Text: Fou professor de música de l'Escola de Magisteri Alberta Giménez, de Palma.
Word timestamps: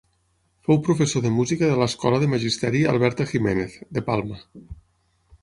Fou 0.69 0.77
professor 0.87 1.21
de 1.25 1.31
música 1.35 1.69
de 1.71 1.75
l'Escola 1.81 2.21
de 2.23 2.31
Magisteri 2.33 2.81
Alberta 2.95 3.29
Giménez, 3.35 3.79
de 3.99 4.05
Palma. 4.11 4.43